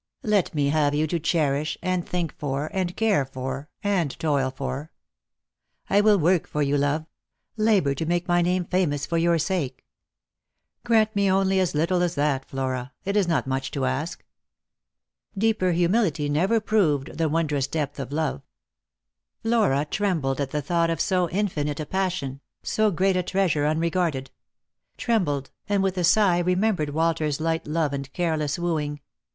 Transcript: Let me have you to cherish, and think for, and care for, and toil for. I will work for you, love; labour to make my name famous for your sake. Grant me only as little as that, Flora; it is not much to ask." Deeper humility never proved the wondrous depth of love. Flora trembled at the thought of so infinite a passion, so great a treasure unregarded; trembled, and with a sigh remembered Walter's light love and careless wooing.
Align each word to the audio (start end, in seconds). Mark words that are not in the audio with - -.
Let 0.23 0.55
me 0.55 0.69
have 0.69 0.95
you 0.95 1.05
to 1.05 1.19
cherish, 1.19 1.77
and 1.83 2.09
think 2.09 2.35
for, 2.35 2.71
and 2.73 2.97
care 2.97 3.23
for, 3.23 3.69
and 3.83 4.09
toil 4.19 4.49
for. 4.49 4.91
I 5.91 6.01
will 6.01 6.17
work 6.17 6.47
for 6.47 6.63
you, 6.63 6.75
love; 6.75 7.05
labour 7.55 7.93
to 7.93 8.07
make 8.07 8.27
my 8.27 8.41
name 8.41 8.65
famous 8.65 9.05
for 9.05 9.19
your 9.19 9.37
sake. 9.37 9.85
Grant 10.83 11.15
me 11.15 11.29
only 11.29 11.59
as 11.59 11.75
little 11.75 12.01
as 12.01 12.15
that, 12.15 12.45
Flora; 12.45 12.93
it 13.05 13.15
is 13.15 13.27
not 13.27 13.45
much 13.45 13.69
to 13.69 13.85
ask." 13.85 14.25
Deeper 15.37 15.71
humility 15.71 16.27
never 16.29 16.59
proved 16.59 17.19
the 17.19 17.29
wondrous 17.29 17.67
depth 17.67 17.99
of 17.99 18.11
love. 18.11 18.41
Flora 19.43 19.85
trembled 19.85 20.41
at 20.41 20.49
the 20.49 20.63
thought 20.63 20.89
of 20.89 20.99
so 20.99 21.29
infinite 21.29 21.79
a 21.79 21.85
passion, 21.85 22.41
so 22.63 22.89
great 22.89 23.15
a 23.15 23.21
treasure 23.21 23.67
unregarded; 23.67 24.31
trembled, 24.97 25.51
and 25.69 25.83
with 25.83 25.95
a 25.95 26.03
sigh 26.03 26.39
remembered 26.39 26.89
Walter's 26.89 27.39
light 27.39 27.67
love 27.67 27.93
and 27.93 28.11
careless 28.13 28.57
wooing. 28.57 28.99